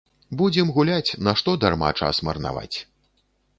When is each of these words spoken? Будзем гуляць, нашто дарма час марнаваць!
Будзем 0.37 0.71
гуляць, 0.77 1.15
нашто 1.27 1.55
дарма 1.65 1.93
час 2.01 2.23
марнаваць! 2.31 2.77